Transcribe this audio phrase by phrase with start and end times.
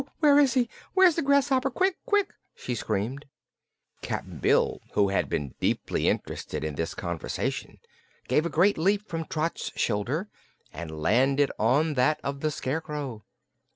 [0.19, 0.67] "Where is he?
[0.95, 1.69] Where's the grasshopper?
[1.69, 3.25] Quick quick!" she screamed.
[4.01, 7.77] Cap'n Bill, who had been deeply interested in this conversation,
[8.27, 10.27] gave a great leap from Trot's shoulder
[10.73, 13.23] and landed on that of the Scarecrow.